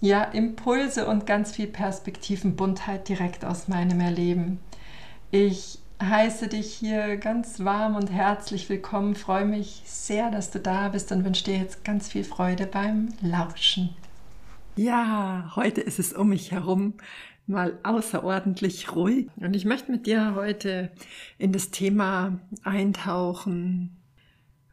ja, 0.00 0.24
Impulse 0.24 1.06
und 1.06 1.26
ganz 1.26 1.52
viel 1.52 1.66
Perspektivenbuntheit 1.66 3.08
direkt 3.08 3.44
aus 3.44 3.68
meinem 3.68 4.00
Erleben. 4.00 4.60
Ich 5.30 5.78
heiße 6.02 6.48
dich 6.48 6.72
hier 6.74 7.16
ganz 7.16 7.60
warm 7.64 7.96
und 7.96 8.10
herzlich 8.10 8.68
willkommen, 8.68 9.14
freue 9.14 9.46
mich 9.46 9.82
sehr, 9.86 10.30
dass 10.30 10.50
du 10.50 10.60
da 10.60 10.88
bist 10.90 11.10
und 11.12 11.24
wünsche 11.24 11.44
dir 11.44 11.56
jetzt 11.56 11.84
ganz 11.84 12.08
viel 12.08 12.24
Freude 12.24 12.66
beim 12.66 13.08
Lauschen. 13.22 13.90
Ja, 14.76 15.52
heute 15.56 15.80
ist 15.80 15.98
es 15.98 16.12
um 16.12 16.28
mich 16.28 16.52
herum 16.52 16.94
mal 17.46 17.78
außerordentlich 17.82 18.94
ruhig 18.94 19.28
und 19.36 19.54
ich 19.54 19.64
möchte 19.64 19.90
mit 19.90 20.06
dir 20.06 20.34
heute 20.34 20.90
in 21.38 21.52
das 21.52 21.70
Thema 21.70 22.38
eintauchen, 22.64 23.96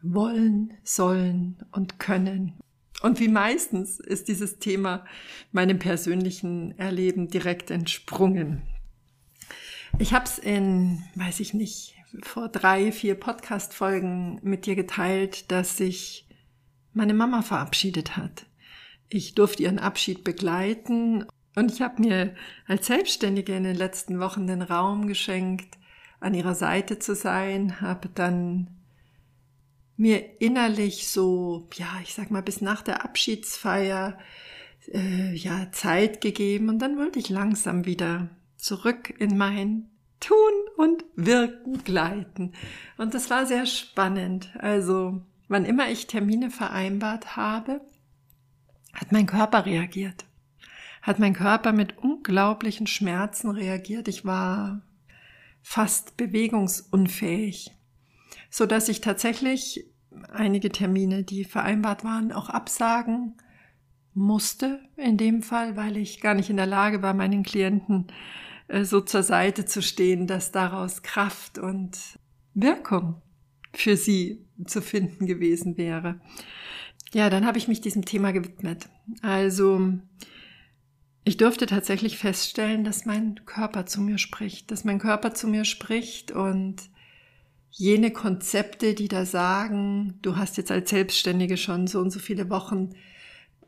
wollen, 0.02 0.74
sollen 0.84 1.58
und 1.72 2.00
können 2.00 2.54
und 3.04 3.20
wie 3.20 3.28
meistens 3.28 4.00
ist 4.00 4.30
dieses 4.30 4.60
Thema 4.60 5.06
meinem 5.52 5.78
persönlichen 5.78 6.78
Erleben 6.80 7.28
direkt 7.28 7.70
entsprungen. 7.70 8.64
Ich 10.00 10.14
habe 10.14 10.26
es 10.26 10.40
in, 10.40 11.04
weiß 11.16 11.42
ich 11.42 11.54
nicht, 11.54 11.96
vor 12.22 12.48
drei, 12.48 12.94
vier 12.94 13.16
Podcast-Folgen 13.16 14.40
mit 14.42 14.66
dir 14.66 14.76
geteilt, 14.76 15.52
dass 15.52 15.78
sich 15.78 16.28
meine 16.94 17.14
Mama 17.14 17.42
verabschiedet 17.42 18.16
hat. 18.16 18.46
Ich 19.10 19.36
durfte 19.36 19.64
ihren 19.64 19.80
Abschied 19.80 20.24
begleiten 20.24 21.26
und 21.56 21.74
ich 21.74 21.82
habe 21.82 22.02
mir 22.02 22.34
als 22.68 22.88
Selbstständige 22.88 23.54
in 23.54 23.66
den 23.66 23.76
letzten 23.76 24.22
Wochen 24.22 24.48
den 24.48 24.62
Raum 24.62 25.08
geschenkt, 25.08 25.78
an 26.22 26.34
ihrer 26.34 26.56
Seite 26.56 27.00
zu 27.00 27.16
sein, 27.16 27.82
habe 27.82 28.08
dann 28.16 28.70
mir 30.04 30.42
innerlich 30.42 31.08
so, 31.08 31.68
ja, 31.76 31.88
ich 32.04 32.14
sag 32.14 32.30
mal, 32.30 32.44
bis 32.44 32.60
nach 32.60 32.82
der 32.82 33.06
Abschiedsfeier 33.06 34.20
äh, 34.92 35.34
ja 35.34 35.72
Zeit 35.72 36.20
gegeben 36.20 36.68
und 36.70 36.80
dann 36.80 36.98
wollte 36.98 37.20
ich 37.20 37.30
langsam 37.30 37.86
wieder 37.86 38.30
zurück 38.58 39.14
in 39.18 39.38
mein 39.38 39.90
Tun 40.20 40.38
und 40.76 41.06
Wirken 41.16 41.84
gleiten. 41.86 42.52
Und 42.98 43.14
das 43.14 43.30
war 43.30 43.46
sehr 43.46 43.66
spannend. 43.66 44.52
Also, 44.60 45.22
wann 45.48 45.64
immer 45.64 45.90
ich 45.90 46.08
Termine 46.08 46.52
vereinbart 46.52 47.38
habe, 47.38 47.80
hat 48.94 49.14
mein 49.14 49.26
Körper 49.26 49.66
reagiert. 49.66 50.26
Hat 51.02 51.18
mein 51.18 51.34
Körper 51.34 51.72
mit 51.72 51.98
unglaublichen 51.98 52.88
Schmerzen 52.88 53.50
reagiert. 53.50 54.10
Ich 54.10 54.26
war 54.26 54.82
fast 55.62 56.18
bewegungsunfähig 56.18 57.72
so 58.54 58.68
dass 58.68 58.88
ich 58.88 59.02
tatsächlich 59.02 59.84
einige 60.32 60.70
Termine, 60.70 61.24
die 61.24 61.44
vereinbart 61.44 62.04
waren, 62.04 62.32
auch 62.32 62.50
absagen 62.50 63.36
musste 64.14 64.80
in 64.96 65.18
dem 65.18 65.42
Fall, 65.42 65.76
weil 65.76 65.98
ich 65.98 66.22
gar 66.22 66.34
nicht 66.36 66.50
in 66.50 66.58
der 66.58 66.66
Lage 66.66 67.02
war, 67.02 67.14
meinen 67.14 67.44
Klienten 67.44 68.08
äh, 68.68 68.84
so 68.84 69.02
zur 69.02 69.24
Seite 69.24 69.66
zu 69.66 69.82
stehen, 69.82 70.28
dass 70.28 70.52
daraus 70.52 71.02
Kraft 71.02 71.58
und 71.58 71.98
Wirkung 72.54 73.22
für 73.74 73.98
sie 73.98 74.46
zu 74.66 74.82
finden 74.82 75.26
gewesen 75.26 75.78
wäre. 75.78 76.22
Ja, 77.14 77.30
dann 77.30 77.46
habe 77.46 77.58
ich 77.58 77.68
mich 77.68 77.82
diesem 77.82 78.06
Thema 78.06 78.32
gewidmet. 78.32 78.90
Also 79.22 79.94
ich 81.24 81.38
durfte 81.38 81.66
tatsächlich 81.66 82.18
feststellen, 82.18 82.84
dass 82.84 83.06
mein 83.06 83.46
Körper 83.46 83.86
zu 83.86 84.02
mir 84.02 84.18
spricht, 84.18 84.72
dass 84.72 84.84
mein 84.84 85.00
Körper 85.00 85.34
zu 85.34 85.48
mir 85.48 85.66
spricht 85.66 86.32
und 86.32 86.78
jene 87.76 88.12
Konzepte, 88.12 88.94
die 88.94 89.08
da 89.08 89.26
sagen, 89.26 90.20
du 90.22 90.38
hast 90.38 90.58
jetzt 90.58 90.72
als 90.72 90.92
Selbstständige 90.92 91.58
schon 91.58 91.88
so 91.88 92.00
und 92.00 92.12
so 92.12 92.20
viele 92.20 92.50
Wochen 92.50 92.92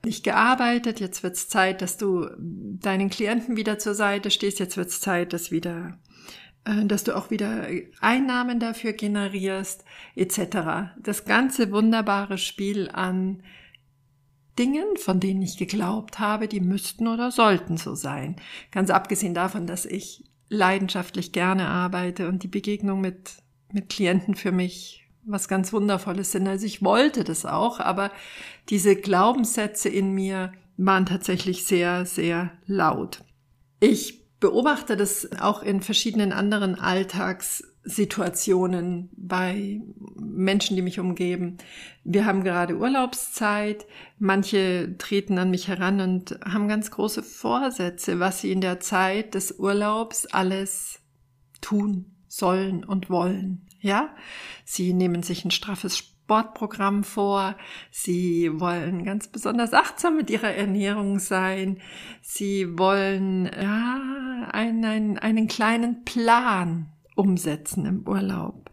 nicht 0.06 0.24
gearbeitet, 0.24 1.00
jetzt 1.00 1.24
wird 1.24 1.36
es 1.36 1.50
Zeit, 1.50 1.82
dass 1.82 1.98
du 1.98 2.28
deinen 2.38 3.10
Klienten 3.10 3.58
wieder 3.58 3.80
zur 3.80 3.96
Seite 3.96 4.30
stehst, 4.30 4.60
jetzt 4.60 4.78
wird 4.78 4.90
es 4.90 5.02
Zeit, 5.02 5.34
dass 5.34 5.50
wieder 5.50 5.98
äh, 6.66 6.86
dass 6.86 7.04
du 7.04 7.16
auch 7.16 7.32
wieder 7.32 7.68
Einnahmen 8.00 8.60
dafür 8.60 8.94
generierst, 8.94 9.84
etc. 10.16 10.94
Das 11.02 11.26
ganze 11.26 11.72
wunderbare 11.72 12.38
Spiel 12.38 12.90
an 12.92 13.42
Dingen, 14.60 14.86
von 14.98 15.20
denen 15.20 15.42
ich 15.42 15.58
geglaubt 15.58 16.20
habe, 16.20 16.48
die 16.48 16.62
müssten 16.62 17.08
oder 17.08 17.32
sollten 17.32 17.78
so 17.78 17.96
sein. 17.96 18.36
Ganz 18.72 18.92
abgesehen 18.92 19.34
davon, 19.34 19.66
dass 19.66 19.86
ich 19.86 20.24
leidenschaftlich 20.48 21.32
gerne 21.32 21.68
arbeite 21.68 22.30
und 22.30 22.44
die 22.44 22.48
Begegnung 22.48 23.02
mit 23.02 23.44
mit 23.72 23.90
Klienten 23.90 24.36
für 24.36 24.52
mich 24.52 25.06
was 25.26 25.48
ganz 25.48 25.74
Wundervolles 25.74 26.32
sind. 26.32 26.48
Also 26.48 26.66
ich 26.66 26.82
wollte 26.84 27.24
das 27.24 27.46
auch, 27.46 27.80
aber 27.80 28.10
diese 28.70 28.96
Glaubenssätze 28.96 29.90
in 29.90 30.12
mir 30.12 30.54
waren 30.78 31.06
tatsächlich 31.06 31.66
sehr, 31.66 32.06
sehr 32.06 32.52
laut. 32.66 33.20
Ich 33.80 34.26
beobachte 34.40 34.98
das 34.98 35.30
auch 35.40 35.64
in 35.64 35.82
verschiedenen 35.82 36.32
anderen 36.32 36.76
Alltagssituationen 36.76 39.10
bei 39.16 39.82
Menschen, 40.20 40.76
die 40.76 40.84
mich 40.84 41.00
umgeben. 41.00 41.58
Wir 42.04 42.26
haben 42.26 42.44
gerade 42.44 42.78
Urlaubszeit. 42.78 43.88
Manche 44.20 44.96
treten 44.98 45.40
an 45.40 45.50
mich 45.50 45.70
heran 45.70 46.02
und 46.02 46.38
haben 46.46 46.68
ganz 46.68 46.92
große 46.92 47.24
Vorsätze, 47.24 48.20
was 48.20 48.42
sie 48.42 48.52
in 48.52 48.62
der 48.62 48.80
Zeit 48.80 49.34
des 49.34 49.58
Urlaubs 49.58 50.28
alles 50.28 51.00
tun 51.62 52.15
sollen 52.36 52.84
und 52.84 53.10
wollen. 53.10 53.68
Ja, 53.80 54.10
sie 54.64 54.94
nehmen 54.94 55.24
sich 55.24 55.46
ein 55.46 55.52
straffes 55.52 55.98
Sportprogramm 55.98 57.04
vor. 57.04 57.56
Sie 57.92 58.50
wollen 58.60 59.06
ganz 59.06 59.28
besonders 59.28 59.74
achtsam 59.74 60.18
mit 60.18 60.30
ihrer 60.30 60.54
Ernährung 60.54 61.20
sein. 61.20 61.80
Sie 62.22 62.78
wollen 62.78 63.46
ja, 63.46 64.50
einen, 64.52 65.20
einen 65.20 65.48
kleinen 65.48 66.04
Plan 66.04 66.88
umsetzen 67.16 67.86
im 67.86 68.08
Urlaub. 68.08 68.72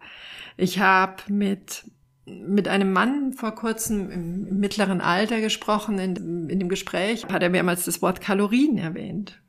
Ich 0.56 0.78
habe 0.78 1.22
mit 1.28 1.84
mit 2.24 2.68
einem 2.68 2.92
Mann 2.92 3.32
vor 3.32 3.52
kurzem 3.52 4.08
im 4.08 4.58
mittleren 4.60 5.00
Alter 5.00 5.40
gesprochen. 5.40 5.98
In, 5.98 6.48
in 6.48 6.60
dem 6.60 6.68
Gespräch 6.68 7.26
hat 7.26 7.42
er 7.42 7.50
mehrmals 7.50 7.84
das 7.84 8.00
Wort 8.00 8.20
Kalorien 8.20 8.78
erwähnt. 8.78 9.42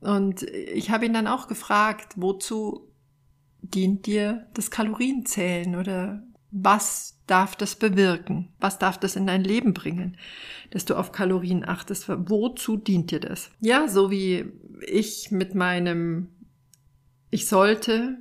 Und 0.00 0.44
ich 0.44 0.90
habe 0.90 1.06
ihn 1.06 1.12
dann 1.12 1.26
auch 1.26 1.48
gefragt, 1.48 2.14
wozu 2.16 2.89
dient 3.62 4.06
dir 4.06 4.46
das 4.54 4.70
Kalorienzählen 4.70 5.76
oder 5.76 6.22
was 6.50 7.18
darf 7.26 7.54
das 7.54 7.76
bewirken? 7.76 8.48
Was 8.58 8.78
darf 8.78 8.98
das 8.98 9.14
in 9.14 9.26
dein 9.26 9.44
Leben 9.44 9.72
bringen, 9.72 10.16
dass 10.70 10.84
du 10.84 10.96
auf 10.96 11.12
Kalorien 11.12 11.64
achtest? 11.64 12.08
Wozu 12.08 12.76
dient 12.76 13.10
dir 13.10 13.20
das? 13.20 13.50
Ja, 13.60 13.86
so 13.86 14.10
wie 14.10 14.46
ich 14.86 15.30
mit 15.30 15.54
meinem 15.54 16.28
ich 17.30 17.46
sollte, 17.46 18.18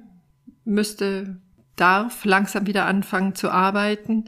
müsste, 0.65 1.41
darf 1.75 2.25
langsam 2.25 2.67
wieder 2.67 2.85
anfangen 2.85 3.35
zu 3.35 3.49
arbeiten 3.49 4.25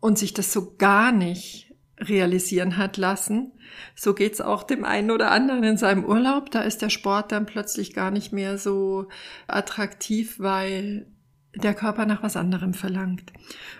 und 0.00 0.18
sich 0.18 0.34
das 0.34 0.52
so 0.52 0.76
gar 0.76 1.10
nicht 1.10 1.65
realisieren 1.98 2.76
hat 2.76 2.96
lassen, 2.96 3.52
so 3.94 4.14
geht's 4.14 4.40
auch 4.40 4.62
dem 4.62 4.84
einen 4.84 5.10
oder 5.10 5.30
anderen 5.30 5.64
in 5.64 5.76
seinem 5.76 6.04
Urlaub. 6.04 6.50
Da 6.50 6.62
ist 6.62 6.82
der 6.82 6.90
Sport 6.90 7.32
dann 7.32 7.46
plötzlich 7.46 7.94
gar 7.94 8.10
nicht 8.10 8.32
mehr 8.32 8.58
so 8.58 9.08
attraktiv, 9.46 10.38
weil 10.38 11.06
der 11.54 11.74
Körper 11.74 12.06
nach 12.06 12.22
was 12.22 12.36
anderem 12.36 12.74
verlangt. 12.74 13.32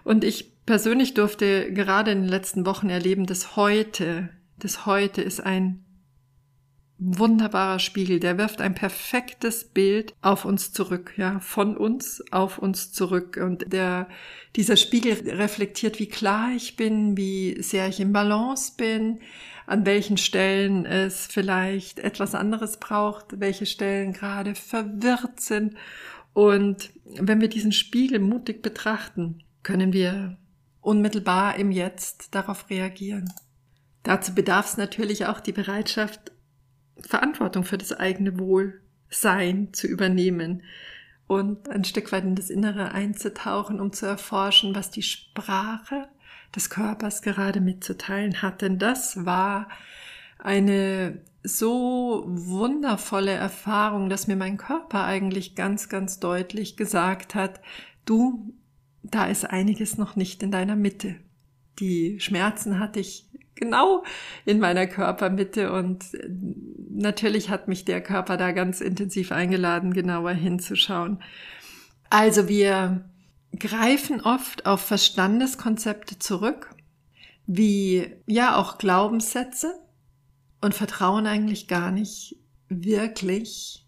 Und 0.03 0.25
ich 0.25 0.65
persönlich 0.65 1.15
durfte 1.15 1.73
gerade 1.73 2.11
in 2.11 2.23
den 2.23 2.29
letzten 2.29 2.67
Wochen 2.67 2.89
erleben, 2.89 3.27
dass 3.27 3.57
heute, 3.57 4.31
das 4.59 4.87
heute 4.87 5.23
ist 5.23 5.41
ein 5.41 5.86
wunderbarer 6.99 7.79
Spiegel, 7.79 8.21
der 8.21 8.39
wirft 8.39 8.61
ein 8.61 8.75
perfektes 8.75 9.65
Bild 9.65 10.15
auf 10.23 10.45
uns 10.45 10.73
zurück, 10.73 11.13
ja, 11.17 11.41
von 11.41 11.77
uns 11.77 12.25
auf 12.31 12.59
uns 12.59 12.93
zurück. 12.93 13.39
Und 13.43 13.73
der, 13.73 14.09
dieser 14.57 14.77
Spiegel 14.77 15.31
reflektiert, 15.31 15.99
wie 15.99 16.09
klar 16.09 16.53
ich 16.57 16.77
bin, 16.77 17.17
wie 17.17 17.61
sehr 17.63 17.89
ich 17.89 18.01
im 18.01 18.13
Balance 18.13 18.73
bin, 18.77 19.21
an 19.67 19.85
welchen 19.85 20.17
Stellen 20.17 20.87
es 20.87 21.27
vielleicht 21.27 21.99
etwas 21.99 22.35
anderes 22.35 22.79
braucht, 22.79 23.41
welche 23.41 23.67
Stellen 23.67 24.13
gerade 24.13 24.55
verwirrt 24.55 25.41
sind. 25.41 25.75
Und 26.33 26.93
wenn 27.05 27.41
wir 27.41 27.49
diesen 27.49 27.73
Spiegel 27.73 28.21
mutig 28.21 28.63
betrachten, 28.63 29.43
können 29.63 29.93
wir 29.93 30.39
unmittelbar 30.81 31.57
im 31.57 31.73
Jetzt 31.73 32.35
darauf 32.35 32.71
reagieren. 32.71 33.33
Dazu 34.03 34.35
bedarf 34.35 34.67
es 34.67 34.77
natürlich 34.77 35.27
auch 35.27 35.41
die 35.41 35.53
Bereitschaft 35.53 36.31
Verantwortung 37.07 37.65
für 37.65 37.79
das 37.79 37.93
eigene 37.93 38.39
Wohlsein 38.39 39.73
zu 39.73 39.87
übernehmen 39.87 40.63
und 41.27 41.69
ein 41.69 41.85
Stück 41.85 42.13
weit 42.13 42.25
in 42.25 42.37
das 42.37 42.51
Innere 42.51 42.93
einzutauchen, 42.93 43.81
um 43.81 43.93
zu 43.93 44.07
erforschen, 44.07 44.75
was 44.75 44.91
die 44.91 45.03
Sprache 45.03 46.09
des 46.55 46.71
Körpers 46.71 47.23
gerade 47.23 47.61
mitzuteilen 47.61 48.43
hat. 48.43 48.63
Denn 48.63 48.79
das 48.79 49.25
war 49.25 49.69
eine 50.39 51.21
so 51.43 52.25
wundervolle 52.27 53.33
Erfahrung, 53.33 54.09
dass 54.09 54.27
mir 54.27 54.37
mein 54.37 54.57
Körper 54.57 55.05
eigentlich 55.05 55.55
ganz, 55.55 55.89
ganz 55.89 56.19
deutlich 56.19 56.77
gesagt 56.77 57.35
hat, 57.35 57.61
du, 58.05 58.55
da 59.03 59.27
ist 59.27 59.45
einiges 59.45 59.97
noch 59.97 60.17
nicht 60.17 60.43
in 60.43 60.51
deiner 60.51 60.77
Mitte. 60.77 61.17
Die 61.79 62.19
Schmerzen 62.21 62.79
hatte 62.79 63.01
ich 63.01 63.27
genau 63.55 64.05
in 64.45 64.59
meiner 64.59 64.87
Körpermitte 64.87 65.73
und 65.73 66.05
natürlich 66.97 67.51
hat 67.51 67.69
mich 67.69 67.85
der 67.85 68.01
Körper 68.01 68.37
da 68.37 68.53
ganz 68.53 68.81
intensiv 68.81 69.33
eingeladen, 69.33 69.93
genauer 69.93 70.33
hinzuschauen. 70.33 71.23
Also 72.11 72.49
wir 72.49 73.05
greifen 73.59 74.21
oft 74.21 74.67
auf 74.67 74.81
Verstandeskonzepte 74.81 76.19
zurück, 76.19 76.75
wie 77.47 78.13
ja 78.27 78.57
auch 78.57 78.79
Glaubenssätze 78.79 79.73
und 80.61 80.75
vertrauen 80.75 81.27
eigentlich 81.27 81.69
gar 81.69 81.91
nicht 81.91 82.37
wirklich 82.69 83.87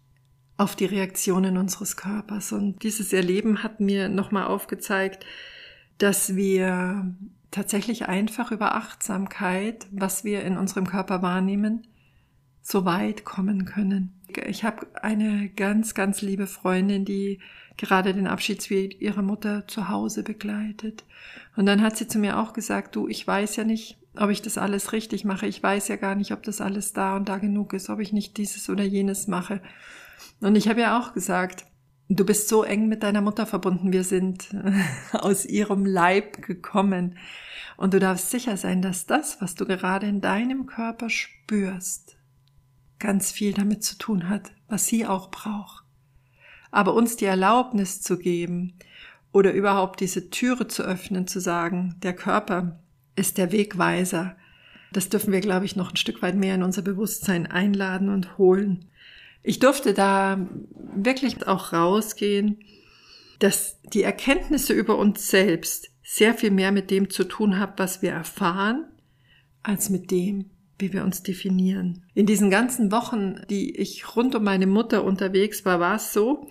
auf 0.57 0.75
die 0.75 0.85
Reaktionen 0.85 1.57
unseres 1.57 1.97
Körpers. 1.97 2.51
Und 2.51 2.83
dieses 2.83 3.13
Erleben 3.13 3.63
hat 3.63 3.79
mir 3.79 4.09
nochmal 4.09 4.47
aufgezeigt, 4.47 5.25
dass 5.97 6.35
wir 6.35 7.15
tatsächlich 7.51 8.07
einfach 8.07 8.51
über 8.51 8.75
Achtsamkeit, 8.75 9.87
was 9.91 10.23
wir 10.23 10.43
in 10.43 10.57
unserem 10.57 10.87
Körper 10.87 11.21
wahrnehmen, 11.21 11.87
so 12.61 12.85
weit 12.85 13.25
kommen 13.25 13.65
können. 13.65 14.13
Ich 14.47 14.63
habe 14.63 14.87
eine 15.01 15.49
ganz, 15.49 15.95
ganz 15.95 16.21
liebe 16.21 16.47
Freundin, 16.47 17.05
die 17.05 17.39
gerade 17.77 18.13
den 18.13 18.27
Abschiedsweg 18.27 19.01
ihrer 19.01 19.21
Mutter 19.21 19.67
zu 19.67 19.89
Hause 19.89 20.23
begleitet. 20.23 21.03
Und 21.55 21.65
dann 21.65 21.81
hat 21.81 21.97
sie 21.97 22.07
zu 22.07 22.19
mir 22.19 22.37
auch 22.37 22.53
gesagt, 22.53 22.95
du, 22.95 23.07
ich 23.07 23.25
weiß 23.25 23.55
ja 23.55 23.63
nicht, 23.63 23.97
ob 24.17 24.29
ich 24.29 24.41
das 24.41 24.57
alles 24.57 24.91
richtig 24.91 25.25
mache. 25.25 25.47
Ich 25.47 25.63
weiß 25.63 25.87
ja 25.87 25.95
gar 25.95 26.15
nicht, 26.15 26.31
ob 26.31 26.43
das 26.43 26.61
alles 26.61 26.93
da 26.93 27.15
und 27.15 27.29
da 27.29 27.37
genug 27.37 27.73
ist, 27.73 27.89
ob 27.89 27.99
ich 27.99 28.11
nicht 28.11 28.37
dieses 28.37 28.69
oder 28.69 28.83
jenes 28.83 29.27
mache. 29.27 29.61
Und 30.41 30.55
ich 30.55 30.67
habe 30.67 30.81
ja 30.81 30.99
auch 30.99 31.13
gesagt, 31.13 31.65
du 32.09 32.25
bist 32.25 32.49
so 32.49 32.63
eng 32.63 32.87
mit 32.87 33.03
deiner 33.03 33.21
Mutter 33.21 33.45
verbunden, 33.45 33.93
wir 33.93 34.03
sind 34.03 34.49
aus 35.13 35.45
ihrem 35.45 35.85
Leib 35.85 36.41
gekommen. 36.41 37.17
Und 37.77 37.93
du 37.93 37.99
darfst 37.99 38.29
sicher 38.29 38.57
sein, 38.57 38.81
dass 38.81 39.05
das, 39.05 39.41
was 39.41 39.55
du 39.55 39.65
gerade 39.65 40.05
in 40.05 40.19
deinem 40.19 40.65
Körper 40.65 41.09
spürst, 41.09 42.17
ganz 42.99 43.31
viel 43.31 43.53
damit 43.53 43.83
zu 43.83 43.97
tun 43.97 44.29
hat, 44.29 44.51
was 44.67 44.85
sie 44.85 45.05
auch 45.05 45.31
braucht. 45.31 45.83
Aber 46.71 46.93
uns 46.93 47.15
die 47.15 47.25
Erlaubnis 47.25 48.01
zu 48.01 48.17
geben 48.17 48.75
oder 49.31 49.53
überhaupt 49.53 49.99
diese 50.01 50.29
Türe 50.29 50.67
zu 50.67 50.83
öffnen, 50.83 51.27
zu 51.27 51.39
sagen, 51.39 51.95
der 52.03 52.13
Körper 52.13 52.79
ist 53.15 53.37
der 53.37 53.51
Wegweiser, 53.51 54.35
das 54.91 55.09
dürfen 55.09 55.31
wir, 55.31 55.39
glaube 55.39 55.65
ich, 55.65 55.75
noch 55.75 55.91
ein 55.91 55.97
Stück 55.97 56.21
weit 56.21 56.35
mehr 56.35 56.55
in 56.55 56.63
unser 56.63 56.81
Bewusstsein 56.81 57.47
einladen 57.47 58.09
und 58.09 58.37
holen. 58.37 58.85
Ich 59.43 59.59
durfte 59.59 59.93
da 59.93 60.47
wirklich 60.95 61.47
auch 61.47 61.73
rausgehen, 61.73 62.63
dass 63.39 63.79
die 63.83 64.03
Erkenntnisse 64.03 64.73
über 64.73 64.97
uns 64.97 65.29
selbst 65.29 65.89
sehr 66.03 66.33
viel 66.33 66.51
mehr 66.51 66.71
mit 66.71 66.91
dem 66.91 67.09
zu 67.09 67.23
tun 67.23 67.59
haben, 67.59 67.73
was 67.77 68.01
wir 68.01 68.11
erfahren, 68.11 68.85
als 69.63 69.89
mit 69.89 70.11
dem, 70.11 70.49
wie 70.79 70.93
wir 70.93 71.03
uns 71.03 71.23
definieren. 71.23 72.03
In 72.13 72.25
diesen 72.25 72.49
ganzen 72.49 72.91
Wochen, 72.91 73.35
die 73.49 73.75
ich 73.75 74.15
rund 74.15 74.33
um 74.33 74.43
meine 74.43 74.67
Mutter 74.67 75.03
unterwegs 75.03 75.65
war, 75.65 75.79
war 75.79 75.95
es 75.95 76.13
so, 76.13 76.47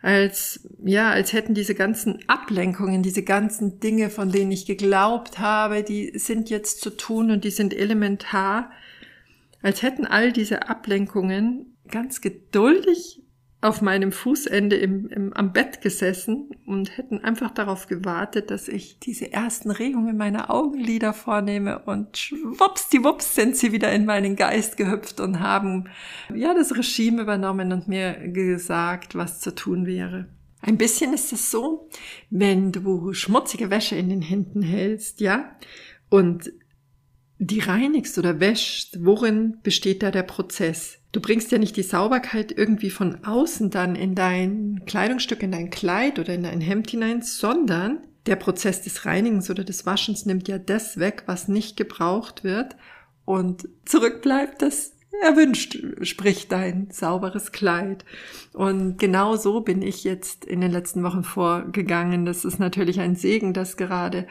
als, 0.00 0.68
ja, 0.84 1.10
als 1.10 1.32
hätten 1.32 1.54
diese 1.54 1.74
ganzen 1.74 2.18
Ablenkungen, 2.28 3.02
diese 3.02 3.22
ganzen 3.22 3.78
Dinge, 3.78 4.10
von 4.10 4.32
denen 4.32 4.50
ich 4.50 4.66
geglaubt 4.66 5.38
habe, 5.38 5.84
die 5.84 6.18
sind 6.18 6.50
jetzt 6.50 6.80
zu 6.80 6.90
tun 6.90 7.30
und 7.30 7.44
die 7.44 7.50
sind 7.50 7.72
elementar, 7.72 8.70
als 9.62 9.82
hätten 9.82 10.04
all 10.04 10.32
diese 10.32 10.68
Ablenkungen 10.68 11.76
ganz 11.88 12.20
geduldig 12.20 13.21
auf 13.62 13.80
meinem 13.80 14.10
Fußende 14.10 14.76
im, 14.76 15.08
im, 15.08 15.32
am 15.32 15.52
Bett 15.52 15.80
gesessen 15.80 16.50
und 16.66 16.96
hätten 16.96 17.20
einfach 17.20 17.52
darauf 17.52 17.86
gewartet, 17.86 18.50
dass 18.50 18.66
ich 18.66 18.98
diese 18.98 19.32
ersten 19.32 19.70
Regungen 19.70 20.16
meiner 20.16 20.50
Augenlider 20.50 21.12
vornehme 21.12 21.78
und 21.78 22.18
schwuppsdiwupps 22.18 23.36
sind 23.36 23.56
sie 23.56 23.70
wieder 23.70 23.92
in 23.92 24.04
meinen 24.04 24.34
Geist 24.34 24.76
gehüpft 24.76 25.20
und 25.20 25.38
haben 25.38 25.88
ja 26.34 26.54
das 26.54 26.76
Regime 26.76 27.22
übernommen 27.22 27.72
und 27.72 27.86
mir 27.86 28.14
gesagt, 28.28 29.14
was 29.14 29.40
zu 29.40 29.54
tun 29.54 29.86
wäre. 29.86 30.26
Ein 30.60 30.76
bisschen 30.76 31.14
ist 31.14 31.32
es 31.32 31.52
so, 31.52 31.88
wenn 32.30 32.72
du 32.72 33.12
schmutzige 33.12 33.70
Wäsche 33.70 33.94
in 33.94 34.08
den 34.08 34.22
Händen 34.22 34.62
hältst, 34.62 35.20
ja, 35.20 35.56
und 36.08 36.52
die 37.38 37.60
reinigst 37.60 38.18
oder 38.18 38.40
wäschst, 38.40 39.04
worin 39.04 39.58
besteht 39.62 40.02
da 40.02 40.10
der 40.10 40.22
Prozess? 40.24 41.01
Du 41.12 41.20
bringst 41.20 41.52
ja 41.52 41.58
nicht 41.58 41.76
die 41.76 41.82
Sauberkeit 41.82 42.52
irgendwie 42.52 42.90
von 42.90 43.24
außen 43.24 43.68
dann 43.68 43.94
in 43.96 44.14
dein 44.14 44.82
Kleidungsstück, 44.86 45.42
in 45.42 45.52
dein 45.52 45.68
Kleid 45.68 46.18
oder 46.18 46.32
in 46.34 46.42
dein 46.42 46.62
Hemd 46.62 46.90
hinein, 46.90 47.20
sondern 47.20 47.98
der 48.24 48.36
Prozess 48.36 48.82
des 48.82 49.04
Reinigens 49.04 49.50
oder 49.50 49.62
des 49.62 49.84
Waschens 49.84 50.24
nimmt 50.24 50.48
ja 50.48 50.58
das 50.58 50.98
weg, 50.98 51.24
was 51.26 51.48
nicht 51.48 51.76
gebraucht 51.76 52.44
wird 52.44 52.76
und 53.26 53.68
zurückbleibt 53.84 54.62
das 54.62 54.92
erwünscht, 55.22 55.78
sprich 56.02 56.48
dein 56.48 56.88
sauberes 56.90 57.52
Kleid. 57.52 58.04
Und 58.52 58.98
genau 58.98 59.36
so 59.36 59.60
bin 59.60 59.82
ich 59.82 60.04
jetzt 60.04 60.44
in 60.44 60.60
den 60.60 60.72
letzten 60.72 61.02
Wochen 61.02 61.24
vorgegangen. 61.24 62.24
Das 62.24 62.44
ist 62.44 62.58
natürlich 62.58 63.00
ein 63.00 63.16
Segen, 63.16 63.52
dass 63.52 63.76
gerade 63.76 64.26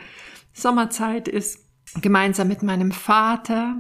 Sommerzeit 0.54 1.28
ist 1.28 1.60
gemeinsam 2.00 2.48
mit 2.48 2.64
meinem 2.64 2.92
Vater. 2.92 3.76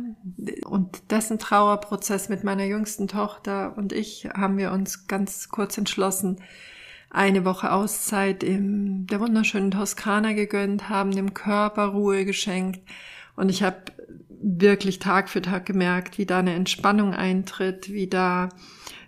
Und 0.65 1.11
dessen 1.11 1.39
Trauerprozess 1.39 2.29
mit 2.29 2.43
meiner 2.43 2.65
jüngsten 2.65 3.07
Tochter. 3.07 3.77
Und 3.77 3.93
ich 3.93 4.27
haben 4.33 4.57
wir 4.57 4.71
uns 4.71 5.07
ganz 5.07 5.49
kurz 5.49 5.77
entschlossen, 5.77 6.37
eine 7.09 7.43
Woche 7.43 7.71
Auszeit 7.71 8.41
in 8.41 9.05
der 9.07 9.19
wunderschönen 9.19 9.71
Toskana 9.71 10.31
gegönnt, 10.31 10.87
haben 10.87 11.11
dem 11.11 11.33
Körper 11.33 11.87
Ruhe 11.87 12.23
geschenkt. 12.25 12.81
Und 13.35 13.49
ich 13.49 13.63
habe 13.63 13.83
wirklich 14.41 14.99
Tag 14.99 15.29
für 15.29 15.41
Tag 15.41 15.65
gemerkt, 15.65 16.17
wie 16.17 16.25
da 16.25 16.39
eine 16.39 16.53
Entspannung 16.53 17.13
eintritt, 17.13 17.91
wie 17.91 18.07
da 18.07 18.49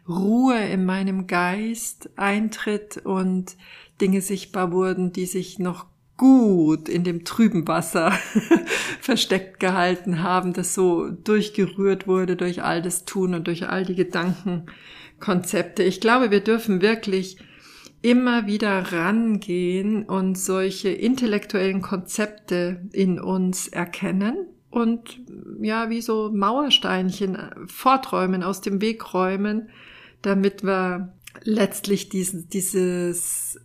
Ruhe 0.08 0.60
in 0.60 0.86
meinem 0.86 1.28
Geist 1.28 2.10
eintritt 2.18 2.98
und 2.98 3.56
Dinge 4.02 4.22
sichtbar 4.22 4.72
wurden, 4.72 5.14
die 5.14 5.26
sich 5.26 5.60
noch 5.60 5.86
gut 6.18 6.90
in 6.90 7.04
dem 7.04 7.26
trüben 7.26 7.68
Wasser 7.68 8.12
versteckt 9.02 9.60
gehalten 9.60 10.22
haben, 10.22 10.54
das 10.54 10.74
so 10.74 11.10
durchgerührt 11.10 12.08
wurde 12.08 12.36
durch 12.36 12.64
all 12.64 12.82
das 12.82 13.06
Tun 13.06 13.34
und 13.34 13.48
durch 13.48 13.68
all 13.68 13.86
die 13.86 13.96
Gedankenkonzepte. 13.96 15.84
Ich 15.84 16.00
glaube, 16.00 16.32
wir 16.32 16.42
dürfen 16.42 16.82
wirklich 16.82 17.38
immer 18.02 18.48
wieder 18.48 18.92
rangehen 18.92 20.04
und 20.04 20.38
solche 20.38 20.90
intellektuellen 20.90 21.82
Konzepte 21.82 22.82
in 22.92 23.20
uns 23.20 23.68
erkennen 23.70 24.48
und 24.70 25.22
ja, 25.62 25.90
wie 25.90 26.02
so 26.02 26.32
Mauersteinchen 26.34 27.38
forträumen, 27.68 28.44
aus 28.44 28.60
dem 28.60 28.82
Weg 28.82 29.14
räumen, 29.14 29.70
damit 30.22 30.64
wir 30.64 31.14
letztlich 31.44 32.10
diesen, 32.10 32.50
dieses 32.50 33.60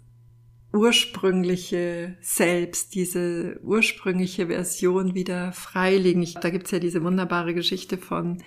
ursprüngliche 0.72 2.16
Selbst, 2.20 2.94
diese 2.94 3.58
ursprüngliche 3.62 4.48
Version 4.48 5.14
wieder 5.14 5.52
freilegen. 5.52 6.22
Ich, 6.22 6.34
da 6.34 6.50
gibt's 6.50 6.70
ja 6.70 6.78
diese 6.78 7.02
wunderbare 7.02 7.54
Geschichte 7.54 7.96
von 7.96 8.38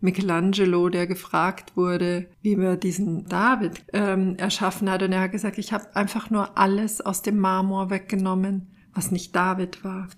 Michelangelo, 0.00 0.88
der 0.88 1.06
gefragt 1.06 1.76
wurde, 1.76 2.26
wie 2.42 2.56
man 2.56 2.78
diesen 2.78 3.26
David 3.26 3.84
ähm, 3.92 4.36
erschaffen 4.36 4.88
hat. 4.90 5.02
Und 5.02 5.12
er 5.12 5.22
hat 5.22 5.32
gesagt, 5.32 5.58
ich 5.58 5.72
habe 5.72 5.96
einfach 5.96 6.30
nur 6.30 6.56
alles 6.56 7.00
aus 7.00 7.22
dem 7.22 7.38
Marmor 7.38 7.90
weggenommen, 7.90 8.68
was 8.92 9.10
nicht 9.10 9.34
David 9.34 9.82
war. 9.82 10.08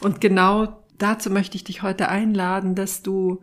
Und 0.00 0.20
genau 0.20 0.84
dazu 0.98 1.30
möchte 1.30 1.56
ich 1.56 1.64
dich 1.64 1.82
heute 1.82 2.08
einladen, 2.08 2.74
dass 2.74 3.02
du 3.02 3.40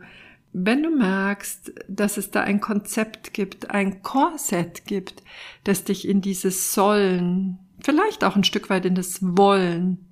wenn 0.52 0.82
du 0.82 0.90
merkst, 0.90 1.72
dass 1.88 2.16
es 2.16 2.30
da 2.30 2.40
ein 2.42 2.60
Konzept 2.60 3.32
gibt, 3.32 3.70
ein 3.70 4.02
Korsett 4.02 4.84
gibt, 4.86 5.22
das 5.64 5.84
dich 5.84 6.08
in 6.08 6.20
dieses 6.20 6.74
Sollen, 6.74 7.58
vielleicht 7.82 8.24
auch 8.24 8.36
ein 8.36 8.44
Stück 8.44 8.68
weit 8.68 8.84
in 8.84 8.94
das 8.94 9.18
Wollen 9.22 10.08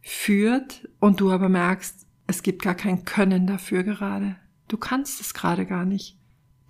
führt 0.00 0.88
und 0.98 1.20
du 1.20 1.30
aber 1.30 1.48
merkst, 1.48 2.06
es 2.26 2.42
gibt 2.42 2.62
gar 2.62 2.74
kein 2.74 3.04
Können 3.04 3.46
dafür 3.46 3.82
gerade. 3.82 4.36
Du 4.68 4.76
kannst 4.78 5.20
es 5.20 5.34
gerade 5.34 5.66
gar 5.66 5.84
nicht. 5.84 6.16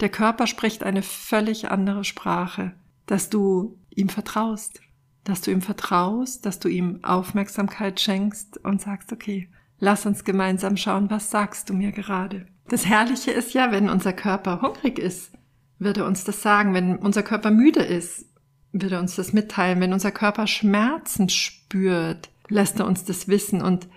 Der 0.01 0.09
Körper 0.09 0.49
spricht 0.49 0.83
eine 0.83 1.03
völlig 1.03 1.71
andere 1.71 2.03
Sprache, 2.03 2.75
dass 3.07 3.31
du 3.31 3.79
ihm 3.91 4.09
vertraust, 4.09 4.81
dass 5.23 5.41
du 5.43 5.53
ihm 5.53 5.63
vertraust, 5.63 6.45
dass 6.45 6.59
du 6.59 6.69
ihm 6.69 7.05
Aufmerksamkeit 7.05 8.01
schenkst 8.01 8.59
und 8.65 8.81
sagst, 8.81 9.13
okay, 9.13 9.49
lass 9.79 10.05
uns 10.07 10.25
gemeinsam 10.25 10.77
schauen, 10.77 11.09
was 11.11 11.31
sagst 11.31 11.71
du 11.71 11.75
mir 11.75 11.93
gerade. 11.93 12.47
Das 12.69 12.87
Herrliche 12.87 13.31
ist 13.31 13.55
ja, 13.55 13.73
wenn 13.73 13.91
unser 13.91 14.13
Körper 14.13 14.63
hungrig 14.63 14.99
ist, 14.99 15.33
wird 15.79 15.99
er 15.99 16.07
uns 16.07 16.25
das 16.25 16.43
sagen. 16.43 16.75
Wenn 16.75 16.97
unser 16.97 17.23
Körper 17.23 17.51
müde 17.51 17.83
ist, 17.83 18.27
wird 18.73 18.93
er 18.93 19.01
uns 19.01 19.17
das 19.17 19.33
mitteilen. 19.33 19.81
Wenn 19.81 19.93
unser 19.93 20.11
Körper 20.11 20.47
Schmerzen 20.47 21.29
spürt, 21.29 22.31
lässt 22.49 22.81
er 22.81 22.87
uns 22.87 23.05
das 23.05 23.29
wissen. 23.29 23.63
Und 23.63 23.89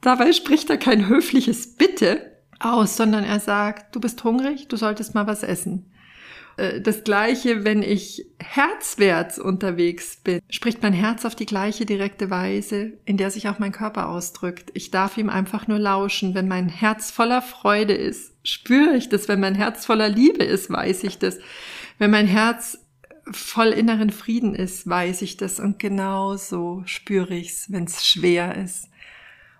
dabei 0.00 0.32
spricht 0.32 0.70
er 0.70 0.78
kein 0.78 1.08
höfliches 1.08 1.76
Bitte 1.76 2.32
aus, 2.60 2.96
sondern 2.96 3.24
er 3.24 3.40
sagt, 3.40 3.94
du 3.94 4.00
bist 4.00 4.22
hungrig, 4.24 4.68
du 4.68 4.76
solltest 4.76 5.14
mal 5.14 5.26
was 5.26 5.42
essen. 5.42 5.90
Äh, 6.56 6.80
das 6.80 7.04
gleiche, 7.04 7.64
wenn 7.64 7.82
ich 7.82 8.26
herzwärts 8.38 9.38
unterwegs 9.38 10.16
bin, 10.16 10.40
spricht 10.48 10.82
mein 10.82 10.92
Herz 10.92 11.24
auf 11.24 11.34
die 11.34 11.46
gleiche 11.46 11.86
direkte 11.86 12.30
Weise, 12.30 12.92
in 13.04 13.16
der 13.16 13.30
sich 13.30 13.48
auch 13.48 13.58
mein 13.58 13.72
Körper 13.72 14.08
ausdrückt. 14.08 14.70
Ich 14.74 14.90
darf 14.90 15.16
ihm 15.16 15.28
einfach 15.28 15.66
nur 15.66 15.78
lauschen. 15.78 16.34
Wenn 16.34 16.48
mein 16.48 16.68
Herz 16.68 17.10
voller 17.10 17.42
Freude 17.42 17.94
ist, 17.94 18.32
spüre 18.42 18.96
ich 18.96 19.08
das. 19.08 19.28
Wenn 19.28 19.40
mein 19.40 19.54
Herz 19.54 19.86
voller 19.86 20.08
Liebe 20.08 20.44
ist, 20.44 20.70
weiß 20.70 21.04
ich 21.04 21.18
das. 21.18 21.38
Wenn 21.98 22.10
mein 22.10 22.26
Herz 22.26 22.78
voll 23.30 23.68
inneren 23.68 24.10
Frieden 24.10 24.54
ist, 24.54 24.88
weiß 24.88 25.22
ich 25.22 25.36
das. 25.36 25.60
Und 25.60 25.78
genau 25.78 26.36
so 26.36 26.82
spüre 26.86 27.34
ich's, 27.34 27.70
wenn 27.70 27.84
es 27.84 28.06
schwer 28.06 28.56
ist. 28.56 28.88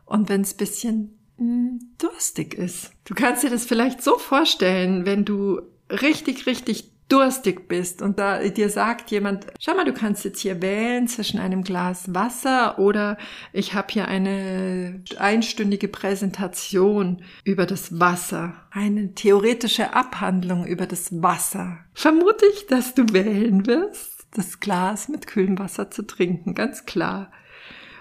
Und 0.05 0.29
wenn 0.29 0.43
es 0.43 0.55
bisschen 0.55 1.19
hm, 1.39 1.81
durstig 1.99 2.55
ist. 2.55 2.93
Du 3.05 3.15
kannst 3.15 3.43
dir 3.43 3.51
das 3.51 3.65
vielleicht 3.65 4.03
so 4.03 4.19
vorstellen, 4.19 5.07
wenn 5.07 5.25
du 5.25 5.63
richtig, 5.91 6.47
richtig 6.47 6.91
durstig 7.09 7.69
bist 7.69 8.01
und 8.01 8.19
da 8.19 8.39
dir 8.49 8.71
sagt 8.71 9.11
jemand, 9.11 9.47
schau 9.61 9.75
mal, 9.75 9.85
du 9.85 9.93
kannst 9.93 10.25
jetzt 10.25 10.41
hier 10.41 10.63
wählen 10.63 11.07
zwischen 11.07 11.39
einem 11.39 11.63
Glas 11.63 12.15
Wasser 12.15 12.79
oder 12.79 13.19
ich 13.53 13.75
habe 13.75 13.89
hier 13.91 14.09
eine 14.09 15.03
einstündige 15.19 15.89
Präsentation 15.89 17.23
über 17.45 17.67
das 17.67 18.01
Wasser, 18.01 18.55
eine 18.71 19.15
theoretische 19.15 19.95
Abhandlung 19.95 20.67
über 20.67 20.87
das 20.87 21.23
Wasser. 21.23 21.79
Vermute 21.93 22.47
ich, 22.55 22.67
dass 22.67 22.95
du 22.95 23.05
wählen 23.13 23.67
wirst, 23.67 24.27
das 24.33 24.61
Glas 24.61 25.09
mit 25.09 25.27
kühlem 25.27 25.59
Wasser 25.59 25.91
zu 25.91 26.07
trinken, 26.07 26.55
ganz 26.55 26.87
klar. 26.87 27.31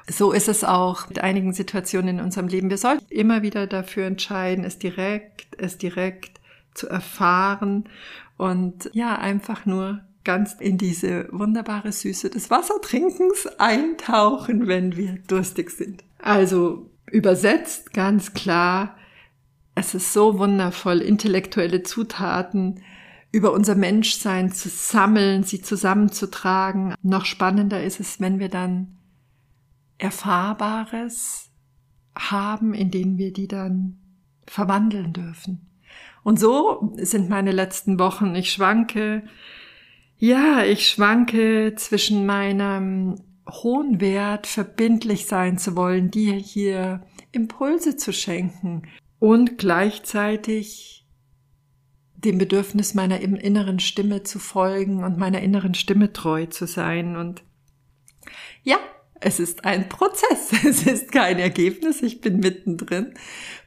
So 0.10 0.32
ist 0.32 0.50
es 0.50 0.64
auch 0.64 1.08
mit 1.08 1.20
einigen 1.20 1.54
Situationen 1.54 2.18
in 2.18 2.24
unserem 2.24 2.48
Leben. 2.48 2.70
Wir 2.70 2.78
sollten 2.78 3.06
immer 3.10 3.42
wieder 3.42 3.68
dafür 3.68 4.06
entscheiden, 4.06 4.66
es 4.66 4.78
direkt, 4.78 5.48
es 5.58 5.78
direkt 5.78 6.42
zu 6.74 6.88
erfahren 6.88 7.86
und 8.38 8.90
ja, 8.94 9.18
einfach 9.18 9.66
nur 9.66 10.02
ganz 10.24 10.54
in 10.54 10.78
diese 10.78 11.28
wunderbare 11.32 11.92
Süße 11.92 12.30
des 12.30 12.50
Wassertrinkens 12.50 13.48
eintauchen, 13.58 14.68
wenn 14.68 14.96
wir 14.96 15.18
durstig 15.28 15.72
sind. 15.72 16.04
Also 16.20 16.90
übersetzt 17.12 17.94
ganz 17.94 18.34
klar, 18.34 18.96
es 19.76 19.94
ist 19.94 20.14
so 20.14 20.40
wundervoll, 20.40 21.00
intellektuelle 21.02 21.84
Zutaten 21.84 22.82
über 23.32 23.52
unser 23.52 23.76
Menschsein 23.76 24.52
zu 24.52 24.70
sammeln, 24.70 25.44
sie 25.44 25.62
zusammenzutragen. 25.62 26.94
Noch 27.02 27.26
spannender 27.26 27.84
ist 27.84 28.00
es, 28.00 28.20
wenn 28.20 28.40
wir 28.40 28.50
dann 28.50 28.98
Erfahrbares 29.98 31.50
haben, 32.16 32.74
in 32.74 32.92
denen 32.92 33.18
wir 33.18 33.34
die 33.34 33.48
dann 33.48 33.98
verwandeln 34.46 35.14
dürfen. 35.14 35.73
Und 36.24 36.40
so 36.40 36.94
sind 36.98 37.30
meine 37.30 37.52
letzten 37.52 38.00
Wochen. 38.00 38.36
Ich 38.36 38.52
schwanke, 38.52 39.24
ja, 40.18 40.64
ich 40.64 40.88
schwanke 40.88 41.74
zwischen 41.76 42.26
meinem 42.26 43.16
hohen 43.50 44.00
Wert, 44.00 44.48
verbindlich 44.48 45.26
sein 45.26 45.58
zu 45.58 45.76
wollen, 45.76 46.12
dir 46.12 46.34
hier 46.34 47.06
Impulse 47.32 47.98
zu 47.98 48.14
schenken 48.14 48.84
und 49.20 49.58
gleichzeitig 49.58 51.06
dem 52.16 52.38
Bedürfnis 52.38 52.94
meiner 52.94 53.20
inneren 53.20 53.80
Stimme 53.80 54.24
zu 54.24 54.40
folgen 54.40 55.04
und 55.04 55.18
meiner 55.18 55.42
inneren 55.42 55.74
Stimme 55.74 56.14
treu 56.14 56.46
zu 56.46 56.68
sein. 56.68 57.18
Und 57.18 57.44
ja, 58.64 58.78
es 59.24 59.40
ist 59.40 59.66
ein 59.66 59.90
Prozess, 59.90 60.52
es 60.66 60.86
ist 60.86 61.12
kein 61.12 61.40
Ergebnis, 61.40 62.02
ich 62.02 62.22
bin 62.22 62.40
mittendrin, 62.40 63.14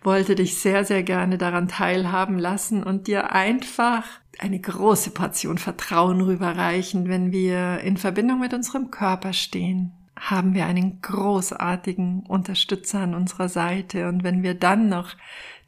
wollte 0.02 0.34
dich 0.34 0.56
sehr, 0.56 0.84
sehr 0.84 1.02
gerne 1.02 1.38
daran 1.38 1.68
teilhaben 1.68 2.38
lassen 2.38 2.82
und 2.82 3.06
dir 3.06 3.32
einfach 3.32 4.04
eine 4.38 4.60
große 4.60 5.10
Portion 5.10 5.58
Vertrauen 5.58 6.20
rüberreichen, 6.20 7.08
wenn 7.08 7.32
wir 7.32 7.80
in 7.80 7.96
Verbindung 7.96 8.40
mit 8.40 8.52
unserem 8.52 8.90
Körper 8.90 9.32
stehen 9.32 9.92
haben 10.18 10.54
wir 10.54 10.64
einen 10.66 11.00
großartigen 11.02 12.20
Unterstützer 12.26 13.00
an 13.00 13.14
unserer 13.14 13.48
Seite. 13.48 14.08
Und 14.08 14.24
wenn 14.24 14.42
wir 14.42 14.54
dann 14.54 14.88
noch 14.88 15.14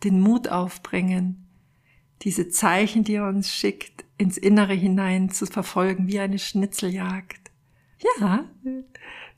den 0.04 0.20
Mut 0.20 0.48
aufbringen, 0.48 1.46
diese 2.22 2.48
Zeichen, 2.48 3.04
die 3.04 3.16
er 3.16 3.28
uns 3.28 3.54
schickt, 3.54 4.04
ins 4.16 4.38
Innere 4.38 4.72
hinein 4.72 5.30
zu 5.30 5.46
verfolgen 5.46 6.08
wie 6.08 6.18
eine 6.18 6.38
Schnitzeljagd. 6.38 7.50
Ja, 8.18 8.44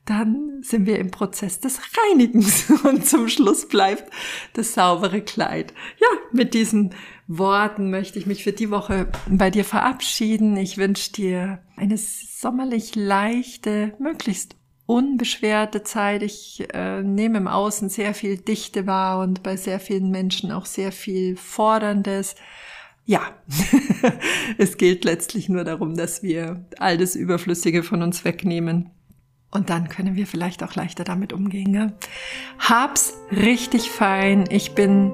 dann 0.05 0.61
sind 0.63 0.85
wir 0.85 0.99
im 0.99 1.11
Prozess 1.11 1.59
des 1.59 1.79
Reinigens 1.97 2.69
und 2.83 3.05
zum 3.05 3.27
Schluss 3.27 3.67
bleibt 3.67 4.11
das 4.53 4.73
saubere 4.73 5.21
Kleid. 5.21 5.73
Ja, 5.99 6.07
mit 6.31 6.53
diesen 6.53 6.93
Worten 7.27 7.89
möchte 7.91 8.19
ich 8.19 8.25
mich 8.25 8.43
für 8.43 8.51
die 8.51 8.71
Woche 8.71 9.07
bei 9.29 9.49
dir 9.49 9.63
verabschieden. 9.63 10.57
Ich 10.57 10.77
wünsche 10.77 11.11
dir 11.13 11.59
eine 11.77 11.97
sommerlich 11.97 12.95
leichte, 12.95 13.93
möglichst 13.99 14.55
unbeschwerte 14.85 15.83
Zeit. 15.83 16.23
Ich 16.23 16.67
äh, 16.73 17.01
nehme 17.01 17.37
im 17.37 17.47
Außen 17.47 17.87
sehr 17.89 18.13
viel 18.13 18.37
Dichte 18.37 18.87
wahr 18.87 19.19
und 19.19 19.43
bei 19.43 19.55
sehr 19.55 19.79
vielen 19.79 20.09
Menschen 20.09 20.51
auch 20.51 20.65
sehr 20.65 20.91
viel 20.91 21.37
Forderndes. 21.37 22.35
Ja, 23.05 23.21
es 24.57 24.77
geht 24.77 25.05
letztlich 25.05 25.47
nur 25.47 25.63
darum, 25.63 25.95
dass 25.95 26.23
wir 26.23 26.65
all 26.77 26.97
das 26.97 27.15
Überflüssige 27.15 27.83
von 27.83 28.01
uns 28.01 28.25
wegnehmen 28.25 28.89
und 29.51 29.69
dann 29.69 29.89
können 29.89 30.15
wir 30.15 30.25
vielleicht 30.25 30.63
auch 30.63 30.75
leichter 30.75 31.03
damit 31.03 31.33
umgehen. 31.33 31.73
Gell? 31.73 31.91
Hab's 32.59 33.17
richtig 33.31 33.91
fein. 33.91 34.45
Ich 34.49 34.73
bin 34.73 35.11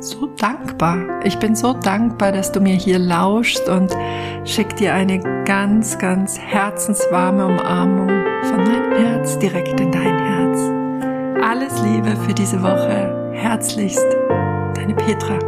so 0.00 0.26
dankbar. 0.26 1.24
Ich 1.24 1.38
bin 1.38 1.56
so 1.56 1.72
dankbar, 1.72 2.32
dass 2.32 2.52
du 2.52 2.60
mir 2.60 2.74
hier 2.74 2.98
lauschst 2.98 3.68
und 3.68 3.96
schick 4.44 4.76
dir 4.76 4.94
eine 4.94 5.18
ganz, 5.44 5.98
ganz 5.98 6.38
herzenswarme 6.38 7.46
Umarmung 7.46 8.08
von 8.44 8.58
meinem 8.58 8.92
Herz 8.92 9.38
direkt 9.38 9.80
in 9.80 9.90
dein 9.90 10.18
Herz. 10.18 10.60
Alles 11.42 11.80
Liebe 11.82 12.14
für 12.16 12.34
diese 12.34 12.62
Woche. 12.62 13.32
Herzlichst, 13.32 14.06
deine 14.74 14.94
Petra. 14.94 15.38